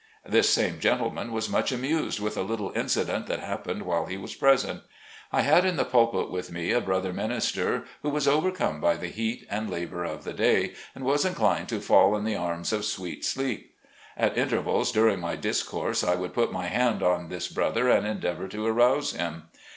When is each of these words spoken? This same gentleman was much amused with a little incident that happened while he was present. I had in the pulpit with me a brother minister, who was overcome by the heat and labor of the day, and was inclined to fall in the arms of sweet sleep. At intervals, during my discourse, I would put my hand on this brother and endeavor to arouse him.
This 0.25 0.49
same 0.49 0.79
gentleman 0.79 1.31
was 1.31 1.47
much 1.47 1.71
amused 1.71 2.19
with 2.19 2.35
a 2.35 2.41
little 2.41 2.71
incident 2.75 3.27
that 3.27 3.39
happened 3.39 3.83
while 3.83 4.07
he 4.07 4.17
was 4.17 4.33
present. 4.33 4.81
I 5.31 5.41
had 5.41 5.63
in 5.63 5.75
the 5.77 5.85
pulpit 5.85 6.31
with 6.31 6.51
me 6.51 6.71
a 6.71 6.81
brother 6.81 7.13
minister, 7.13 7.85
who 8.01 8.09
was 8.09 8.27
overcome 8.27 8.81
by 8.81 8.95
the 8.95 9.09
heat 9.09 9.45
and 9.47 9.69
labor 9.69 10.03
of 10.03 10.23
the 10.23 10.33
day, 10.33 10.73
and 10.95 11.03
was 11.05 11.23
inclined 11.23 11.69
to 11.69 11.79
fall 11.79 12.15
in 12.15 12.23
the 12.23 12.35
arms 12.35 12.73
of 12.73 12.83
sweet 12.83 13.23
sleep. 13.23 13.75
At 14.17 14.39
intervals, 14.39 14.91
during 14.91 15.19
my 15.19 15.35
discourse, 15.35 16.03
I 16.03 16.15
would 16.15 16.33
put 16.33 16.51
my 16.51 16.65
hand 16.65 17.03
on 17.03 17.29
this 17.29 17.47
brother 17.47 17.87
and 17.87 18.07
endeavor 18.07 18.47
to 18.47 18.65
arouse 18.65 19.11
him. 19.13 19.49